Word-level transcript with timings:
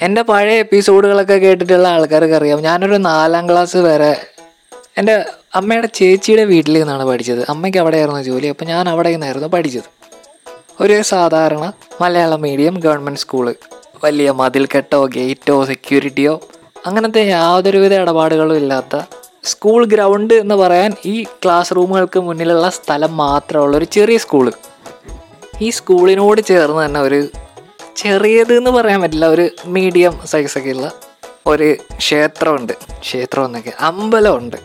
എന്റെ 0.00 0.22
പഴയ 0.22 0.58
എപ്പിസോഡുകളൊക്കെ 0.58 1.34
കേട്ടിട്ടുള്ള 1.34 1.88
ആൾക്കാർക്ക് 1.88 2.34
അറിയാം. 2.34 2.60
ഞാനൊരു 2.60 2.96
നാലാം 2.96 3.48
ക്ലാസ് 3.48 3.76
വരെ 3.76 4.20
എന്റെ 4.98 5.24
അമ്മയുടെ 5.54 5.88
ചേച്ചിയുടെ 5.94 6.44
വീട്ടിൽ 6.44 6.78
നിന്നാണ് 6.78 7.04
പഠിച്ചത്. 7.04 7.46
അമ്മയ്ക്ക് 7.48 7.78
അവിടെയായിരുന്നു 7.78 8.22
ജോലി. 8.22 8.46
അപ്പോൾ 8.46 8.64
ഞാൻ 8.64 8.88
അവിടെ 8.88 9.12
നിന്നായിരുന്നു 9.12 9.48
പഠിച്ചത്. 9.48 9.88
ഒരു 10.80 11.02
സാധാരണ 11.02 11.72
മലയാളം 12.00 12.42
മീഡിയം 12.42 12.80
ഗവൺമെന്റ് 12.80 13.20
സ്കൂൾ 13.20 13.54
വലിയ 14.04 14.30
മതിൽക്കെട്ടോ 14.30 15.06
ഗേറ്റോ 15.06 15.64
സെക്യൂരിറ്റിയോ 15.64 16.40
അങ്ങനത്തെ 16.86 17.20
യാതൊരുവിധ 17.20 17.94
ഇടപാടുകളും 17.94 18.56
ഇല്ലാത്ത 18.56 18.96
സ്കൂൾ 19.44 19.84
ഗ്രൗണ്ട് 19.84 20.34
എന്ന് 20.34 20.54
പറയാൻ 20.54 20.92
ഈ 21.06 21.24
ക്ലാസ് 21.24 21.76
റൂമുകൾക്ക് 21.76 22.20
മുന്നിലുള്ള 22.20 22.70
സ്ഥലം 22.70 23.16
മാത്രമുള്ള 23.16 23.76
ഒരു 23.76 23.84
ചെറിയ 23.84 24.18
സ്കൂൾ 24.18 24.52
ഈ 25.60 25.70
സ്കൂളിനോട് 25.70 26.40
ചേർന്ന് 26.40 26.84
തന്നെ 26.84 27.00
ഒരു 27.00 27.28
ചെറിയത് 27.98 28.52
എന്ന് 28.52 28.70
പറയാൻ 28.70 29.00
പറ്റില്ല. 29.00 29.26
ഒരു 29.26 29.50
മീഡിയം 29.66 30.20
സൈസൊക്കെ 30.24 30.70
ഉള്ള 30.70 30.92
ഒരു 31.46 31.76
ക്ഷേത്രമുണ്ട്. 31.96 32.72
ക്ഷേത്രം 33.00 33.44
എന്നൊക്കെ. 33.44 33.72
അമ്പലമുണ്ട്. 33.80 34.56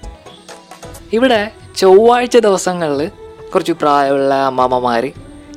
ഇവിടെ 1.13 1.51
ചൊവ്വാഴ്ച 1.77 2.37
ദിവസങ്ങളിൽ 2.37 3.07
കുറച്ച് 3.53 3.71
പ്രായമുള്ള 3.71 4.33
അമ്മമ്മമാർ 4.33 5.11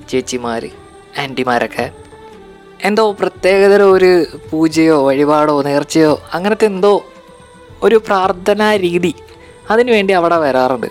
ചേച്ചിമാർ 0.08 0.70
ആന്റിമാരൊക്കെ 1.18 1.90
എന്തോ 2.82 3.12
പ്രത്യേകതര 3.12 3.82
ഒരു 3.82 4.26
പൂജയോ 4.50 5.06
വഴിപാടോ 5.06 5.62
നേർച്ചയോ 5.62 6.22
അങ്ങനത്തെ 6.34 6.64
എന്തോ 6.64 7.04
ഒരു 7.82 7.96
പ്രാർത്ഥനാ 7.96 8.76
രീതി 8.76 9.14
അതിനു 9.70 9.92
വേണ്ടി 9.92 10.14
അവിടെ 10.14 10.36
വരാറുണ്ട്. 10.36 10.86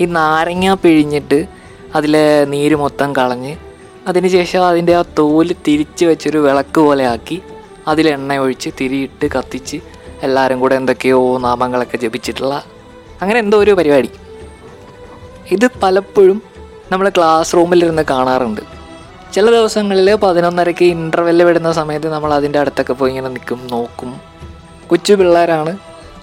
ഈ 0.00 0.04
നാരങ്ങ 0.04 0.74
പിഴിഞ്ഞിട്ട് 0.74 1.46
അതിലെ 1.94 2.44
നീര് 2.44 2.74
മൊത്തം 2.74 3.16
കളഞ്ഞ് 3.16 3.56
അതിനുശേഷം 4.06 4.66
അതിന്റെ 4.66 4.94
ആ 4.94 5.02
തോൽ 5.18 5.54
തിരിച്ച് 5.68 6.04
വെച്ചൊരു 6.04 6.38
വിളക്ക് 6.38 6.80
പോലെ 6.80 7.06
ആക്കി 7.06 7.42
അതിൽ 7.88 8.08
എണ്ണ 8.08 8.36
ഒഴിച്ച് 8.36 8.70
തിരിയിട്ട് 8.80 9.26
കത്തിച്ച് 9.26 9.80
എല്ലാവരും 10.22 10.60
കൂടെ 10.60 10.74
എന്തൊക്കെയോ 10.74 11.38
നാമങ്ങളൊക്കെ 11.38 11.96
ജപിച്ചിട്ടുള്ള 11.96 12.64
അങ്ങനെ 13.22 13.38
എന്തോ 13.38 13.58
ഒരു 13.58 13.70
പരിപാടി. 13.70 14.10
ഇത് 15.50 15.70
പലപ്പോഴും 15.82 16.42
നമ്മൾ 16.92 17.08
ക്ലാസ് 17.08 17.54
റൂമിലിരുന്ന് 17.54 18.02
കാണാറുണ്ട്. 18.10 18.60
ചില 19.32 19.50
ദിവസങ്ങളിൽ 19.50 20.14
പതിനൊന്നരയ്ക്ക് 20.14 20.84
ഇന്റർവെല്ല് 20.84 21.44
വിടുന്ന 21.44 21.72
സമയത്ത് 21.72 22.12
നമ്മൾ 22.12 22.34
അതിന്റെ 22.34 22.58
അടുത്തൊക്കെ 22.58 22.92
പോയി 22.92 23.10
ഇങ്ങനെ 23.10 23.28
നിൽക്കും 23.28 23.68
നോക്കും. 23.70 24.20
കൊച്ചു 24.88 25.14
പിള്ളേരാണ്. 25.14 25.78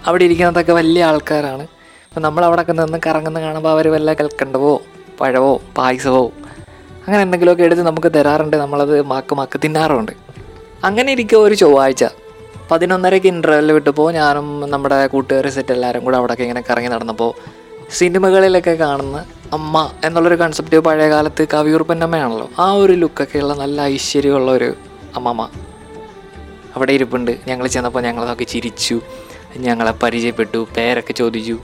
അവിടെ 0.06 0.24
ഇരിക്കുന്നതൊക്കെ 0.24 0.72
വലിയ 0.72 1.04
ആൾക്കാരാണ്. 1.04 1.62
അപ്പം 1.62 2.22
നമ്മൾ 2.22 2.46
അവിടെയൊക്കെ 2.46 2.74
നിന്ന് 2.74 2.98
കറങ്ങുന്ന 3.08 3.42
കാണുമ്പോൾ 3.42 3.70
അവർ 3.70 3.88
വല്ല 3.88 4.14
കൽക്കണ്ടവോ 4.14 4.82
പഴവോ 5.22 5.62
പായസമോ 5.78 6.32
അങ്ങനെ 7.08 7.22
എന്തെങ്കിലുമൊക്കെ 7.22 7.64
എടുത്ത് 7.64 7.82
നമുക്ക് 7.82 8.12
തരാറുണ്ട് 8.16 8.58
നമ്മളത് 8.58 9.02
മാക്ക് 9.02 9.36
മാക്ക് 9.36 9.60
തിന്നാറുണ്ട്. 9.64 10.12
അങ്ങനെ 10.84 11.12
ഇരിക്കുക 11.12 11.40
ഒരു 11.40 11.54
ചൊവ്വാഴ്ച 11.54 12.06
പതിനൊന്നരയ്ക്ക് 12.72 13.28
ഇന്റർവെല്ലിൽ 13.28 13.74
വിട്ടപ്പോൾ 13.74 14.14
ഞാനും 14.14 14.70
നമ്മുടെ 14.70 15.08
കൂട്ടുകാർ 15.08 15.48
സെറ്റ് 15.48 15.74
എല്ലാവരും 15.74 16.04
കൂടെ 16.04 16.18
അവിടെയൊക്കെ 16.18 16.44
ഇങ്ങനെ 16.44 16.64
കറങ്ങി 16.70 16.90
നടന്നപ്പോൾ 16.90 17.34
സിനിമകളിലൊക്കെ 17.92 18.72
കാണുന്ന 18.72 19.26
അമ്മ 19.54 19.92
എന്നുള്ളൊരു 20.04 20.36
കൺസെപ്റ്റ് 20.36 20.78
പഴയ 20.78 21.10
കാലത്ത് 21.10 21.48
കവിയൂർ 21.54 21.82
പൊന്നമ്മയാണല്ലോ 21.82 22.50
ആ 22.60 22.74
ഒരു 22.74 22.94
ലുക്കൊക്കെയുള്ള 22.94 23.54
നല്ല 23.54 23.82
ഐശ്വര്യമുള്ള 23.82 24.52
ഒരു 24.52 24.74
അമ്മമ്മ. 25.16 25.50
അവിടെ 26.76 26.94
ഇരിപ്പുണ്ട്. 26.94 27.40
ഞങ്ങൾ 27.48 27.68
ചെന്നപ്പോൾ 27.68 28.04
ഞങ്ങളതൊക്കെ 28.04 28.44
ചിരിച്ചു. 28.44 29.02
ഞങ്ങളെ 29.58 29.92
പരിചയപ്പെട്ടു 29.92 30.68
പേരൊക്കെ 30.78 31.14
ചോദിച്ചു. 31.14 31.60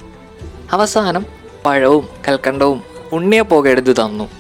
അവസാനം 0.72 1.26
പഴവും 1.66 2.10
കൽക്കണ്ടവും 2.28 2.84
ഉണ്ണിയപ്പോകെ 3.14 3.70
എടുത്ത് 3.70 3.95
തന്നു. 3.95 4.39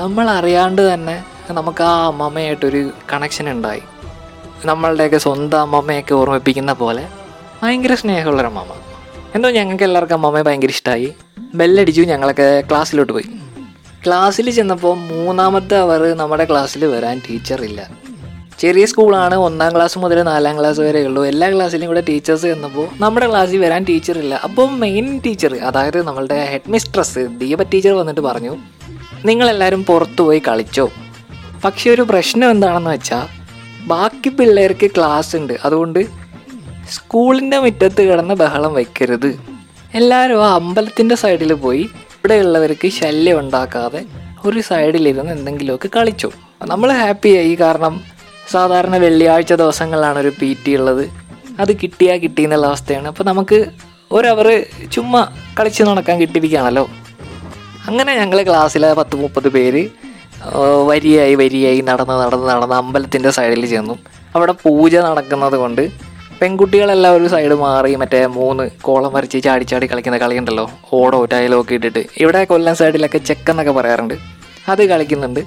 നമ്മൾ 0.00 0.30
അറിയാണ്ട് 0.30 0.94
തന്നെ 0.94 1.24
നമുക്ക് 1.50 1.82
ആ 1.82 2.06
അമ്മമ്മയായിട്ടൊരു 2.06 2.90
കണക്ഷൻ 3.12 3.50
ഉണ്ടായി. 3.50 3.82
നമ്മളുടെയൊക്കെ 4.64 5.18
സ്വന്തം 5.18 5.60
അമ്മമ്മയൊക്കെ 5.60 6.14
ഓർമ്മിപ്പിക്കുന്ന 6.14 6.72
പോലെ 6.72 7.04
ഭയങ്കര 7.62 7.94
സ്നേഹമുള്ളൊരു 7.94 8.46
അമ്മമ്മ. 8.46 8.72
എന്തോ 9.34 9.50
ഞങ്ങൾക്ക് 9.50 9.84
എല്ലാവർക്കും 9.84 10.14
അമ്മമ്മയെ 10.14 10.42
ഭയങ്കര 10.42 10.68
ഇഷ്ടമായി 10.68 11.14
ബെല്ലടിച്ചു 11.54 12.02
ഞങ്ങളൊക്കെ 12.02 12.64
ക്ലാസ്സിലോട്ട് 12.70 13.12
പോയി. 13.12 13.24
ക്ലാസ്സിൽ 14.06 14.50
ചെന്നപ്പോൾ 14.50 14.94
മൂന്നാമത്തെ 14.96 15.76
അവർ 15.76 16.16
നമ്മുടെ 16.16 16.44
ക്ലാസ്സിൽ 16.44 16.84
വരാൻ 16.84 17.22
ടീച്ചറില്ല 17.30 17.88
ചെറിയ 18.58 18.86
സ്കൂളാണ് 18.86 19.34
ഒന്നാം 19.34 19.74
ക്ലാസ് 19.76 19.98
മുതൽ 19.98 20.22
നാലാം 20.22 20.58
ക്ലാസ് 20.58 20.80
വരെ 20.80 21.06
ഉള്ളൂ. 21.06 21.26
എല്ലാ 21.26 21.52
ക്ലാസ്സിലും 21.52 21.88
കൂടെ 21.88 22.00
ടീച്ചേഴ്സ് 22.08 22.42
ചെന്നപ്പോൾ 22.42 22.88
നമ്മുടെ 23.00 23.26
ക്ലാസ്സിൽ 23.28 23.58
വരാൻ 23.58 23.84
ടീച്ചറില്ല 23.84 24.34
അപ്പോൾ 24.34 24.70
മെയിൻ 24.70 25.20
ടീച്ചർ 25.26 25.54
അതായത് 25.54 26.02
നമ്മളുടെ 26.02 26.44
ഹെഡ് 26.44 26.70
മിസ്ട്രസ് 26.70 27.18
ദീപ 27.18 27.62
ടീച്ചർ 27.62 27.92
വന്നിട്ട് 27.92 28.20
പറഞ്ഞു 28.20 28.56
നിങ്ങളെല്ലാവരും 29.24 29.84
പുറത്തു 29.84 30.22
പോയി 30.22 30.42
കളിച്ചോ? 30.48 30.90
പക്ഷെ 31.64 31.90
ഒരു 31.90 32.02
പ്രശ്നം 32.02 32.50
എന്താണെന്ന് 32.50 32.90
വെച്ചാൽ 32.90 33.26
ബാക്കി 33.86 34.28
പിള്ളേർക്ക് 34.28 34.90
ക്ലാസ് 34.90 35.36
ഉണ്ട്. 35.36 35.56
അതുകൊണ്ട് 35.64 36.06
സ്കൂളിന്റെ 36.90 37.58
മുറ്റത്ത് 37.58 38.02
കിടന്ന് 38.02 38.34
ബഹളം 38.34 38.74
വയ്ക്കരുത് 38.74 39.40
എല്ലാവരും 39.94 40.46
ആ 40.46 40.54
അമ്പലത്തിന്റെ 40.54 41.14
സൈഡിൽ 41.14 41.52
പോയി 41.52 41.82
ഇവിടെയുള്ളവർക്ക് 41.82 42.88
ശല്യം 42.88 43.38
ഉണ്ടാക്കാതെ 43.38 44.04
ഒരു 44.44 44.60
സൈഡിലിരുന്ന് 44.60 45.32
എന്തെങ്കിലുമൊക്കെ 45.32 45.88
കളിച്ചു. 45.96 46.30
നമ്മൾ 46.62 46.92
ഹാപ്പിയായി 46.92 47.54
കാരണം 47.54 48.00
സാധാരണ 48.50 48.96
വെള്ളിയാഴ്ച 48.96 49.52
ദിവസങ്ങളിലാണ് 49.52 50.18
ഒരു 50.18 50.32
പി 50.40 50.56
ടി 50.66 50.76
ഉള്ളത്. 50.76 51.10
അത് 51.60 51.76
കിട്ടിയാൽ 51.76 52.18
കിട്ടി 52.18 52.42
എന്നുള്ള 52.42 52.66
അവസ്ഥയാണ്. 52.66 53.08
അപ്പോൾ 53.08 53.24
നമുക്ക് 53.24 53.64
ഒരവർ 54.12 54.66
ചുമ്മാ 54.92 55.28
കളിച്ച് 55.60 55.82
നടക്കാൻ 55.82 56.20
കിട്ടിയിരിക്കുകയാണല്ലോ. 56.20 56.90
അങ്ങനെ 57.88 58.12
ഞങ്ങൾ 58.20 58.38
ക്ലാസ്സിലെ 58.48 58.88
പത്ത് 59.00 59.16
മുപ്പത് 59.22 59.48
പേര് 59.56 59.82
വരിയായി 60.90 61.34
വരിയായി 61.34 61.80
നടന്ന് 61.80 62.16
നടന്ന് 62.22 62.46
നടന്ന് 62.52 62.74
അമ്പലത്തിന്റെ 62.74 63.30
സൈഡിൽ 63.36 63.66
ചെന്നു. 63.66 63.94
അവിടെ 64.36 64.54
പൂജ 64.64 64.94
നടക്കുന്നത് 65.06 65.56
കൊണ്ട് 65.62 65.82
പെൺകുട്ടികളെല്ലാം 66.40 67.12
ഒരു 67.18 67.26
സൈഡ് 67.34 67.54
മാറി 67.62 67.92
മറ്റേ 68.02 68.20
മൂന്ന് 68.38 68.64
കോളം 68.86 69.12
വരച്ച് 69.14 69.38
ചാടി 69.46 69.64
ചാടി 69.64 69.86
കളിക്കുന്ന 69.92 70.18
കളിയുണ്ടല്ലോ 70.18 70.66
ഓടോ 70.98 71.20
ടൈലോ 71.32 71.60
ഒക്കെ 71.60 71.74
ഇട്ടിട്ട്. 71.78 72.02
ഇവിടെ 72.22 72.40
കൊല്ലം 72.50 72.74
സൈഡിലൊക്കെ 72.80 73.20
ചെക്കെന്നൊക്കെ 73.28 73.72
പറയാറുണ്ട്. 73.78 74.16
അത് 74.72 74.82
കളിക്കുന്നുണ്ട്. 74.92 75.40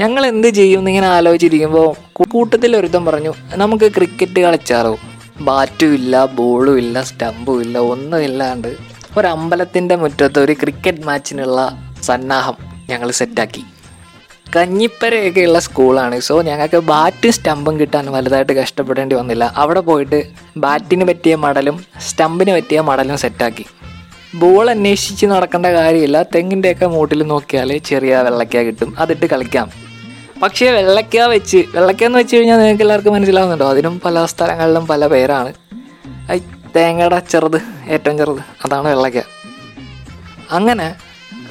ഞങ്ങൾ 0.00 0.22
എന്ത് 0.26 0.48
ചെയ്യും 0.48 0.80
എന്നിങ്ങനെ 0.82 1.08
ആലോചിച്ചിരിക്കുമ്പോൾ 1.16 1.88
കൂട്ടത്തിൽ 2.32 2.72
ഒരുത്തൻ 2.76 3.02
പറഞ്ഞു 3.08 3.32
നമുക്ക് 3.62 3.86
ക്രിക്കറ്റ് 3.96 4.40
കളിച്ചാലോ? 4.46 4.94
ബാറ്റും 5.48 5.92
ഇല്ല 5.98 6.24
ബോളും 6.38 6.76
ഇല്ല 6.82 6.96
സ്റ്റമ്പും 7.10 7.58
ഇല്ല 7.64 7.78
ഒന്നും 7.94 8.20
ഇല്ലാണ്ട് 8.28 8.70
ഒരു 9.18 9.26
അമ്പലത്തിന്റെ 9.26 9.96
മുറ്റത്ത് 9.96 10.38
ഒരു 10.38 10.52
ക്രിക്കറ്റ് 10.52 11.04
മാച്ചിനുള്ള 11.04 11.78
സന്നാഹം 12.02 12.54
ഞങ്ങൾ 12.88 13.10
സെറ്റാക്കി. 13.10 13.64
കഞ്ഞിപ്പരയൊക്കെയുള്ള 14.56 15.58
സ്കൂളാണ്. 15.58 16.20
സോ 16.20 16.42
ഞങ്ങൾക്ക് 16.42 16.76
ബാറ്റും 16.76 17.32
സ്റ്റമ്പും 17.32 17.80
കിട്ടാൻ 17.80 18.12
വലുതായിട്ട് 18.12 18.52
കഷ്ടപ്പെടേണ്ടി 18.52 19.16
വന്നില്ല. 19.16 19.52
അവിടെ 19.56 19.80
പോയിട്ട് 19.80 20.22
ബാറ്റിന് 20.56 21.04
പറ്റിയ 21.04 21.34
മടലും 21.34 21.84
സ്റ്റമ്പിന് 22.08 22.52
പറ്റിയ 22.52 22.80
മടലും 22.80 23.18
സെറ്റാക്കി. 23.18 23.64
ബോൾ 24.34 24.70
അന്വേഷിച്ച് 24.70 25.26
നടക്കേണ്ട 25.26 25.66
കാര്യമില്ല. 25.66 26.22
തെങ്ങിന്റെയൊക്കെ 26.22 26.86
മൂട്ടിൽ 26.86 27.22
നോക്കിയാൽ 27.22 27.78
ചെറിയ 27.78 28.16
വെള്ളക്ക 28.16 28.56
കിട്ടും. 28.56 28.94
അതിട്ട് 28.98 29.26
കളിക്കാം. 29.26 29.70
പക്ഷേ 30.42 30.70
വെള്ളക്ക 30.70 31.16
വെച്ച് 31.16 31.56
വെള്ളക്ക 31.56 32.04
എന്ന് 32.04 32.18
വെച്ച് 32.18 32.36
കഴിഞ്ഞാൽ 32.36 32.58
നിങ്ങൾക്ക് 32.58 32.82
എല്ലാവർക്കും 32.82 33.14
മനസ്സിലാവുന്നുണ്ടോ? 33.14 33.68
അതിനും 33.68 34.00
പല 34.00 34.24
സ്ഥലങ്ങളിലും 34.24 34.86
പല 34.86 35.06
പേരാണ്. 35.06 35.52
ഐ 36.32 36.38
തേങ്ങയുടെ 36.76 37.22
ചെറുത് 37.30 37.60
ഏറ്റവും 37.88 38.18
ചെറുത്. 38.18 38.38
അതാണ് 38.64 38.88
വെള്ളയ്ക്ക. 38.88 39.20
അങ്ങനെ 40.52 40.94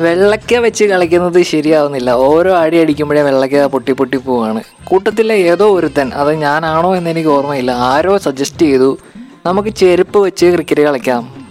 വെള്ളയ്ക്ക 0.01 0.53
വെച്ച് 0.53 0.84
കളിക്കുന്നത് 0.84 1.44
ശരിയാവുന്നില്ല. 1.44 2.09
ഓരോ 2.09 2.57
അടി 2.57 2.78
അടിക്കുമ്പോഴേ 2.78 3.22
വെള്ളയ്ക്ക 3.22 3.66
പൊട്ടി 3.66 3.91
പൊട്ടി 3.91 4.17
പോവാണ്. 4.17 4.63
കൂട്ടത്തിലെ 4.84 5.35
ഏതോ 5.35 5.79
ഒരുത്തൻ 5.79 6.11
അത് 6.13 6.34
ഞാനാണോ 6.34 6.95
എന്ന് 6.95 7.09
എനിക്ക് 7.09 7.29
ഓർമ്മയില്ല 7.29 7.72
ആരോ 7.72 8.17
സജസ്റ്റ് 8.17 8.66
ചെയ്തു 8.66 8.97
നമുക്ക് 9.45 9.69
ചെരുപ്പ് 9.69 10.19
വെച്ച് 10.19 10.45
ക്രിക്കറ്റ് 10.45 10.81
കളിക്കാം. 10.81 11.45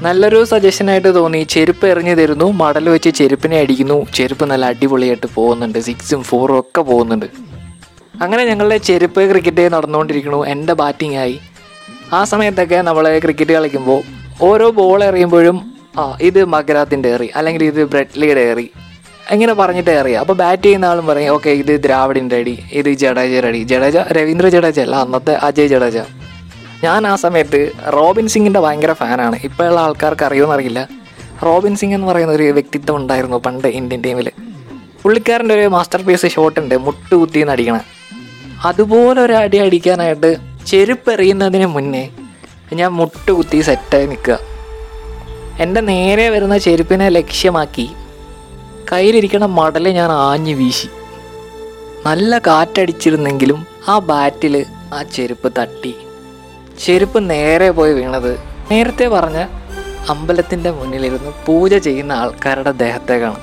നല്ലൊരു 0.00 0.44
സജഷനായിട്ട് 0.44 1.14
തോന്നി. 1.14 1.46
ചെരുപ്പ് 1.50 1.86
എറിഞ്ഞു 1.86 2.14
തരുന്നു 2.14 2.52
മടൽ 2.52 2.88
വെച്ച് 2.88 3.10
ചെരുപ്പിനെ 3.10 3.58
അടിക്കുന്നു. 3.58 4.06
ചെരുപ്പ് 4.14 4.44
നല്ല 4.44 4.66
അടിപൊളിയായിട്ട് 4.66 5.26
പോകുന്നുണ്ട്. 5.34 5.78
സിക്സും 5.78 6.22
ഫോറും 6.22 6.58
ഒക്കെ 6.58 6.80
പോകുന്നുണ്ട്. 6.80 7.26
അങ്ങനെ 8.22 8.44
ഞങ്ങളുടെ 8.44 8.76
ചെരുപ്പ് 8.76 9.30
ക്രിക്കറ്റ് 9.30 9.72
നടന്നുകൊണ്ടിരിക്കണു 9.72 10.46
എന്റെ 10.46 10.72
ബാറ്റിംഗ് 10.72 11.16
ആയി. 11.16 11.40
ആ 12.12 12.24
സമയത്തൊക്കെ 12.24 12.76
നമ്മൾ 12.82 13.18
ക്രിക്കറ്റ് 13.18 13.52
കളിക്കുമ്പോൾ 13.52 14.00
ഓരോ 14.42 14.70
ബോൾ 14.70 15.04
എറിയുമ്പോഴും 15.04 15.76
ആ 15.98 16.16
ഇത് 16.20 16.44
മഗ്രാത്തിന്റെ 16.44 17.08
എറി 17.08 17.30
അല്ലെങ്കിൽ 17.36 17.64
ഇത് 17.64 17.84
ബ്രെഡ്ലിയുടെ 17.84 18.40
എറി 18.40 18.70
ഇങ്ങനെ 19.32 19.52
പറഞ്ഞിട്ട് 19.52 19.90
എറിയാം 19.90 20.20
അപ്പോൾ 20.20 20.32
ബാറ്റ് 20.32 20.62
ചെയ്യുന്ന 20.62 20.84
ആളും 20.84 21.06
പറയും 21.06 21.30
ഓക്കെ 21.34 21.50
ഇത് 21.50 21.84
ദ്രാവിഡിന്റെ 21.84 22.36
അടി 22.36 22.58
ഇത് 22.72 22.90
ജഡേജയുടെ 22.90 23.48
അടി. 23.48 23.62
ജഡേജ 23.62 23.96
രവീന്ദ്ര 23.96 24.48
ജഡേജ 24.48 24.80
അല്ല 24.80 24.96
അന്നത്തെ 24.96 25.34
അജയ് 25.34 25.68
ജഡേജ. 25.68 25.98
ഞാൻ 26.84 27.06
ആ 27.06 27.16
സമയത്ത് 27.16 27.72
റോബിൻ 27.86 28.28
സിംഗിന്റെ 28.28 28.60
ഭയങ്കര 28.60 28.92
ഫാനാണ്. 28.92 29.36
ഇപ്പോഴുള്ള 29.42 29.80
ആൾക്കാർക്ക് 29.80 30.24
അറിയുമെന്നറിയില്ല 30.24 30.88
റോബിൻ 31.44 31.76
സിംഗ് 31.76 31.94
എന്ന് 31.94 32.06
പറയുന്ന 32.06 32.32
ഒരു 32.32 32.42
വ്യക്തിത്വം 32.42 32.96
ഉണ്ടായിരുന്നു 32.96 33.36
പണ്ട് 33.36 33.68
ഇന്ത്യൻ 33.68 34.02
ടീമിൽ 34.02 34.30
പുള്ളിക്കാരന്റെ 35.02 35.54
ഒരു 35.54 35.68
മാസ്റ്റർ 35.68 36.02
പീസ് 36.02 36.26
ഷോട്ടുണ്ട് 36.26 36.78
മുട്ടുകുത്തി 36.78 37.38
എന്ന് 37.38 37.52
അടിക്കണ. 37.52 37.80
അതുപോലെ 38.64 39.20
ഒരു 39.20 39.32
അടി 39.32 39.56
അടിക്കാനായിട്ട് 39.56 40.55
ചെരുപ്പ് 40.66 41.10
എറിയുന്നതിന് 41.10 41.66
മുന്നേ 41.66 42.10
ഞാൻ 42.72 42.90
മുട്ടുകുത്തി 42.90 43.60
സെറ്റായി 43.60 44.06
നിൽക്കുക. 44.06 44.38
എന്റെ 45.60 45.80
നേരെ 45.80 46.28
വരുന്ന 46.28 46.58
ചെരുപ്പിനെ 46.58 47.08
ലക്ഷ്യമാക്കി 47.08 47.86
കയ്യിലിരിക്കണ 48.92 49.44
മടൽ 49.44 49.88
ഞാൻ 49.88 50.10
ആഞ്ഞു 50.12 50.54
വീശി. 50.54 50.88
നല്ല 52.06 52.38
കാറ്റടിച്ചിരുന്നെങ്കിലും 52.38 53.66
ആ 53.88 53.98
ബാറ്റിൽ 53.98 54.66
ആ 54.94 55.02
ചെരുപ്പ് 55.02 55.52
തട്ടി. 55.58 55.94
ചെരുപ്പ് 56.84 57.30
നേരെ 57.30 57.70
പോയി 57.70 57.92
വീണത് 57.92 58.38
നേരത്തെ 58.70 59.06
പറഞ്ഞ 59.08 59.46
അമ്പലത്തിന്റെ 60.08 60.70
മുന്നിലിരുന്ന് 60.70 61.32
പൂജ 61.46 61.74
ചെയ്യുന്ന 61.74 62.12
ആൾക്കാരുടെ 62.12 62.70
കാണും. 63.18 63.42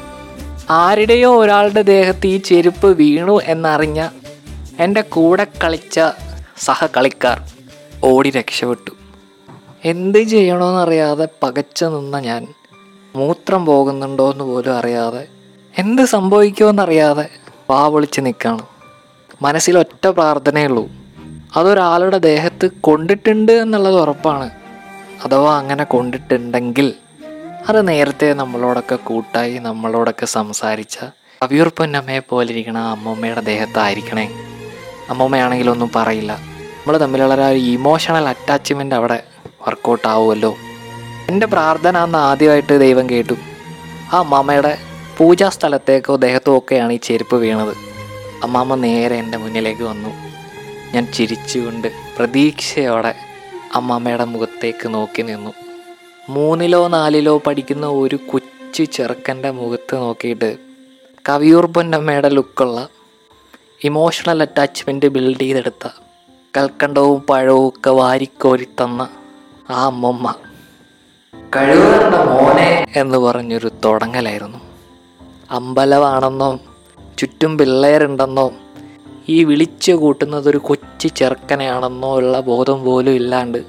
ആരുടെയോ 0.69 1.35
ഒരാളുടെ 1.35 1.81
ദേഹത്ത് 1.81 2.27
ഈ 2.27 2.37
ചെരുപ്പ് 2.37 2.87
വീണു 2.87 3.41
എന്നറിഞ്ഞ 3.45 4.09
എന്റെ 4.79 5.01
കൂടെ 5.01 5.47
കളിച്ച 5.63 5.99
സഹകളിക്കാർ 6.57 7.51
ഓടി 8.03 8.31
രക്ഷപ്പെട്ടു. 8.31 8.91
എന്ത് 9.85 10.19
ചെയ്യണമെന്നറിയാതെ 10.23 11.27
പകച്ചു 11.43 11.85
നിന്ന 11.85 12.19
ഞാൻ. 12.19 12.47
മൂത്രം 13.15 13.65
പോകുന്നുണ്ടോ 13.65 14.31
എന്ന് 14.31 14.43
പോലും 14.43 14.77
അറിയാതെ 14.77 15.27
എന്ത് 15.77 16.01
സംഭവിക്കുമെന്നറിയാതെ 16.01 17.29
വാ 17.69 17.87
വിളിച്ച് 17.87 18.21
നിൽക്കുകയാണ് 18.21 18.61
മനസ്സിൽ 19.41 19.79
ഒറ്റ 19.79 20.07
പ്രാർത്ഥനയുള്ളൂ. 20.07 20.89
അതൊരാളുടെ 21.55 22.17
ദേഹത്ത് 22.17 22.69
കൊണ്ടിട്ടുണ്ട് 22.81 23.51
എന്നുള്ളത് 23.51 23.95
ഉറപ്പാണ്. 23.95 24.49
അഥവാ 25.25 25.57
അങ്ങനെ 25.57 25.83
കൊണ്ടിട്ടുണ്ടെങ്കിൽ 25.83 26.93
അത് 27.69 27.87
നേരത്തെ 27.87 28.33
നമ്മളോടൊക്കെ 28.33 28.95
കൂട്ടായി 28.95 29.57
നമ്മളോടൊക്കെ 29.57 30.25
സംസാരിച്ച 30.25 30.99
അവിയൂർ 31.41 31.71
പൊന്നമ്മയെ 31.77 32.19
പോലിരിക്കണ 32.19 32.77
അമ്മമ്മയുടെ 32.77 33.41
ദേഹത്തായിരിക്കണേ. 33.41 34.52
അമ്മമ്മയാണെങ്കിൽ 35.09 35.69
ഒന്നും 35.69 35.91
പറയില്ല. 35.95 36.31
നമ്മൾ 36.31 36.97
തമ്മിലുള്ള 36.97 37.47
ഒരു 37.47 37.57
ഇമോഷണൽ 37.57 38.27
അറ്റാച്ച്മെന്റ് 38.27 38.95
അവിടെ 38.95 39.23
വർക്കൗട്ട് 39.67 40.07
ആവുമല്ലോ. 40.07 40.55
എന്റെ 41.29 41.45
പ്രാർത്ഥന 41.45 41.97
അന്ന് 41.97 42.17
ആദ്യമായിട്ട് 42.17 42.79
ദൈവം 42.79 43.09
കേട്ടു. 43.09 43.33
ആ 44.13 44.19
അമ്മാമ്മയുടെ 44.19 44.77
പൂജാ 45.17 45.49
സ്ഥലത്തേക്കോ 45.49 46.15
ദേഹത്തോ 46.15 46.57
ഒക്കെയാണ് 46.57 46.93
ഈ 46.93 46.97
ചെരുപ്പ് 46.97 47.35
വീണത്. 47.35 47.75
അമ്മാമ്മ 48.43 48.75
നേരെ 48.75 49.15
എന്റെ 49.15 49.37
മുന്നിലേക്ക് 49.37 49.83
വന്നു. 49.83 50.09
ഞാൻ 50.93 51.11
ചിരിച്ചുകൊണ്ട് 51.13 51.91
പ്രതീക്ഷയോടെ 52.17 53.15
അമ്മാമ്മയുടെ 53.75 54.25
മുഖത്തേക്ക് 54.25 54.93
നോക്കി 54.93 55.21
നിന്നു. 55.21 55.53
മൂന്നിലോ 56.29 56.87
നാലിലോ 56.87 57.37
പഠിക്കുന്ന 57.37 57.87
ഒരു 57.87 58.15
കൊച്ചു 58.15 58.83
ചെറുക്കന്റെ 58.83 59.51
മുഖത്ത് 59.51 59.95
നോക്കിയിട്ട് 59.95 60.57
കവിയൂർ 61.29 61.65
പൊന്നമ്മയുടെ 61.65 62.29
ലുക്കുള്ള 62.29 62.87
ഇമോഷണൽ 63.83 64.41
അറ്റാച്ച്മെന്റ് 64.41 65.05
ബിൽഡ് 65.05 65.39
ചെയ്തെടുത്ത 65.39 65.89
കൽക്കണ്ടവും 66.57 67.21
പഴവും 67.21 67.67
ഒക്കെ 67.67 67.89
വാരിക്കോരി 67.89 68.63
തന്ന 68.63 69.09
ആ 69.69 69.85
അമ്മമ്മ. 69.85 70.35
കഴിവുകളുടെ 71.55 72.23
മോനെ 72.23 72.85
എന്ന് 72.95 73.17
പറഞ്ഞൊരു 73.17 73.71
തുടങ്ങലായിരുന്നു. 73.85 74.57
അമ്പലമാണെന്നോ 75.51 76.59
ചുറ്റും 77.17 77.57
പിള്ളേരുണ്ടെന്നോ 77.57 78.51
ഈ 79.29 79.43
വിളിച്ചു 79.43 79.91
കൂട്ടുന്നതൊരു 79.91 80.57
കൊച്ചു 80.57 81.07
ചെറുക്കനെയാണെന്നോ 81.07 82.15
ഉള്ള 82.15 82.39
ബോധം 82.39 82.83
പോലും 82.83 83.11
ഇല്ലാണ്ട് 83.11 83.63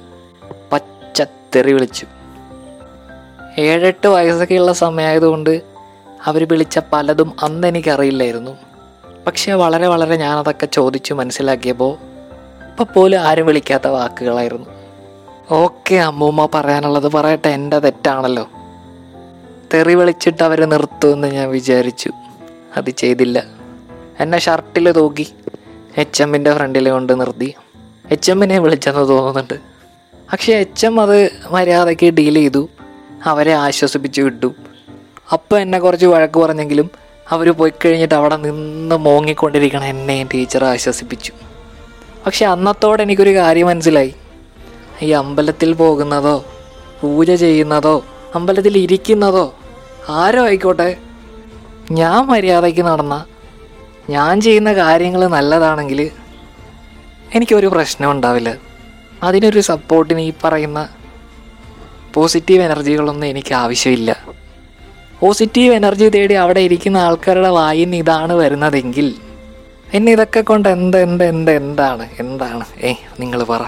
പച്ചത്തെറി 0.71 1.73
വിളിച്ചു. 1.73 2.05
ഏഴെട്ട് 3.57 4.07
വയസ്സൊക്കെയുള്ള 4.07 4.73
സമയമായതുകൊണ്ട് 4.73 5.61
അവർ 6.25 6.47
വിളിച്ച 6.47 6.79
പലതും 6.93 7.33
അന്ന് 7.43 7.67
എനിക്കറിയില്ലായിരുന്നു. 7.67 8.74
പക്ഷേ 9.27 9.53
വളരെ 9.53 9.87
വളരെ 9.87 10.15
ഞാനതൊക്കെ 10.15 10.65
ചോദിച്ചു 10.65 11.13
മനസ്സിലാക്കിയപ്പോൾ 11.13 11.97
ഇപ്പം 12.69 12.87
പോലും 12.93 13.17
ആരും 13.17 13.45
വിളിക്കാത്ത 13.45 13.87
വാക്കുകളായിരുന്നു. 13.87 14.65
ഓക്കെ 15.51 15.95
അമ്മൂമ്മ 15.95 16.47
പറയാനുള്ളത് 16.53 17.11
പറയട്ടെ 17.11 17.47
എന്റെ 17.47 17.79
തെറ്റാണല്ലോ. 17.79 18.49
തെറി 19.73 19.93
വിളിച്ചിട്ട് 19.95 20.43
അവരെ 20.43 20.65
നിർത്തുമെന്ന് 20.65 21.27
ഞാൻ 21.27 21.49
വിചാരിച്ചു. 21.49 22.11
അത് 22.77 22.89
ചെയ്തില്ല. 22.89 23.43
എന്നെ 24.19 24.37
ഷർട്ടിൽ 24.37 24.91
തൂക്കി 24.91 25.33
എച്ച് 25.97 26.23
എമ്മിന്റെ 26.23 26.53
ഫ്രണ്ടിൽ 26.53 26.89
കൊണ്ട് 26.89 27.19
നിർത്തി. 27.19 27.53
എച്ച് 28.11 28.31
എമ്മിനെ 28.31 28.59
വിളിച്ചെന്ന് 28.59 29.07
തോന്നുന്നുണ്ട്. 29.07 29.53
പക്ഷേ 30.31 30.53
എച്ച് 30.53 30.85
എം 30.85 31.01
അത് 31.01 31.31
മര്യാദയ്ക്ക് 31.51 32.05
ഡീൽ 32.05 32.33
ചെയ്തു. 32.33 32.69
അവരെ 33.23 33.53
ആശ്വസിപ്പിച്ച് 33.53 34.21
വിട്ടു. 34.21 34.53
അപ്പം 35.33 35.59
എന്നെ 35.59 35.79
കുറച്ച് 35.79 36.05
വഴക്ക് 36.05 36.39
പറഞ്ഞെങ്കിലും 36.39 37.04
അവർ 37.31 37.49
പോയി 37.51 37.73
കഴിഞ്ഞിട്ട് 37.85 38.13
അവിടെ 38.13 38.35
നിന്ന് 38.35 38.95
മോങ്ങിക്കൊണ്ടിരിക്കണം 38.95 39.85
എന്നെയും 39.85 40.29
ടീച്ചർ 40.33 40.63
ആശ്വസിപ്പിച്ചു. 40.63 41.33
പക്ഷെ 42.25 42.45
അന്നത്തോടെ 42.45 43.03
എനിക്കൊരു 43.03 43.35
കാര്യം 43.35 43.67
മനസ്സിലായി. 43.67 44.15
ഈ 45.01 45.11
അമ്പലത്തിൽ 45.11 45.73
പോകുന്നതോ 45.73 46.45
പൂജ 47.01 47.31
ചെയ്യുന്നതോ 47.31 48.05
അമ്പലത്തിൽ 48.35 48.77
ഇരിക്കുന്നതോ 48.77 49.55
ആരോ 50.09 50.45
ആയിക്കോട്ടെ. 50.45 50.97
ഞാൻ 51.91 52.25
മര്യാദയ്ക്ക് 52.25 52.81
നടന്ന 52.81 53.25
ഞാൻ 54.09 54.41
ചെയ്യുന്ന 54.41 54.73
കാര്യങ്ങൾ 54.73 55.27
നല്ലതാണെങ്കിൽ 55.27 56.11
എനിക്കൊരു 57.35 57.67
പ്രശ്നം 57.67 58.11
ഉണ്ടാവില്ല. 58.11 58.55
അതിനൊരു 59.23 59.59
സപ്പോർട്ടിന് 59.59 60.21
ഈ 60.21 60.33
പറയുന്ന 60.43 60.89
പോസിറ്റീവ് 62.13 62.63
എനർജികളൊന്നും 62.63 63.27
എനിക്ക് 63.27 63.53
ആവശ്യമില്ല. 63.53 64.23
പോസിറ്റീവ് 65.21 65.75
എനർജി 65.75 66.09
തേടി 66.09 66.33
അവിടെ 66.33 66.59
ഇരിക്കുന്ന 66.59 66.97
ആൾക്കാരുടെ 66.97 67.47
വായിൽ 67.47 67.83
നിന്ന് 67.83 67.97
ഇതാണ് 67.97 68.33
വരുന്നതെങ്കിൽ 68.33 69.15
എന്നെ 69.93 70.11
ഇതൊക്കെ 70.11 70.41
കൊണ്ട് 70.41 70.69
എന്ത് 70.69 70.97
എന്ത് 70.97 71.23
എന്ത് 71.23 71.51
എന്താണ് 71.51 72.09
എന്താണ്? 72.19 72.65
ഏ 72.81 72.93
നിങ്ങൾ 73.19 73.43
പറ. 73.43 73.63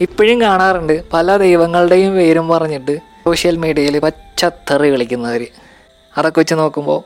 ഇപ്പോഴും 0.00 0.40
കാണാറുണ്ട് 0.40 1.10
പല 1.12 1.36
ദൈവങ്ങളുടെയും 1.36 2.14
പേരും 2.14 2.48
പറഞ്ഞിട്ട് 2.48 2.98
സോഷ്യൽ 3.24 3.56
മീഡിയയിൽ 3.56 3.98
പച്ചത്തെറി 3.98 4.90
കളിക്കുന്നവർ 4.90 5.46
അതൊക്കെ 6.16 6.40
വെച്ച് 6.40 6.54
നോക്കുമ്പോൾ 6.54 7.00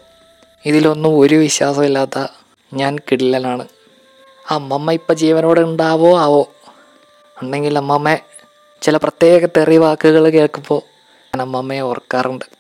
ഇതിലൊന്നും 0.66 1.19
ഒരു 1.19 1.34
വിശ്വാസമില്ലാത്ത 1.34 2.19
ഞാൻ 2.75 2.98
കിടിലനാണ്. 2.98 3.66
അമ്മമ്മ 4.50 4.92
ഇപ്പം 4.92 5.16
ജീവനോടെ 5.16 5.60
ഉണ്ടാവോ? 5.60 6.19
ആവോ? 6.19 6.48
ഉണ്ടെങ്കിൽ 7.42 7.78
അമ്മമ്മ 7.78 8.16
ചില 8.82 8.96
പ്രത്യേക 8.96 9.46
തെറി 9.46 9.76
വാക്കുകൾ 9.76 10.30
കേൾക്കുമ്പോൾ 10.30 10.80
ഞാൻ 11.32 11.42
അമ്മമ്മയെ 11.42 11.80
ഓർക്കാറുണ്ട്. 11.80 12.57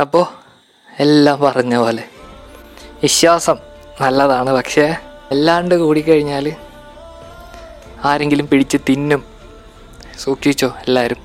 അപ്പോൾ 0.00 0.24
എല്ലാം 1.00 1.40
പറഞ്ഞ 1.40 1.76
പോലെ. 1.76 2.04
വിശ്വാസം 3.02 3.56
നല്ലതാണ് 4.00 4.50
പക്ഷേ 4.50 4.96
അല്ലാണ്ട് 5.30 5.74
കൂടിക്കഴിഞ്ഞാൽ 5.74 6.52
ആരെങ്കിലും 8.04 8.48
പിടിച്ച് 8.48 8.78
തിന്നും. 8.88 9.24
സൂക്ഷിച്ചോ 10.18 10.68
എല്ലാവരും 10.86 11.23